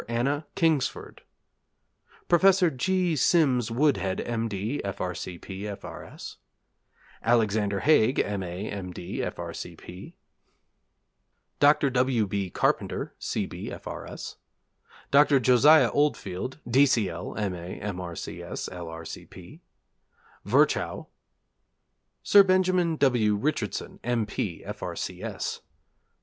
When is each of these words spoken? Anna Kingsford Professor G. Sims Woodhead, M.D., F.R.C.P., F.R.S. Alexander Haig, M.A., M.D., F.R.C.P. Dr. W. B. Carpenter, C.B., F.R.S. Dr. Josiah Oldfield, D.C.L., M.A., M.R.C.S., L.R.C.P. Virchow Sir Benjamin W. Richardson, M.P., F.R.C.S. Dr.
Anna 0.09 0.47
Kingsford 0.55 1.21
Professor 2.27 2.71
G. 2.71 3.15
Sims 3.15 3.69
Woodhead, 3.69 4.19
M.D., 4.19 4.81
F.R.C.P., 4.83 5.67
F.R.S. 5.67 6.37
Alexander 7.21 7.81
Haig, 7.81 8.19
M.A., 8.19 8.67
M.D., 8.67 9.21
F.R.C.P. 9.23 10.15
Dr. 11.59 11.91
W. 11.91 12.25
B. 12.25 12.49
Carpenter, 12.49 13.13
C.B., 13.19 13.71
F.R.S. 13.73 14.37
Dr. 15.11 15.39
Josiah 15.39 15.91
Oldfield, 15.91 16.57
D.C.L., 16.67 17.37
M.A., 17.37 17.75
M.R.C.S., 17.79 18.69
L.R.C.P. 18.69 19.61
Virchow 20.45 21.05
Sir 22.23 22.41
Benjamin 22.41 22.95
W. 22.95 23.35
Richardson, 23.35 23.99
M.P., 24.03 24.63
F.R.C.S. 24.65 25.57
Dr. 25.57 25.65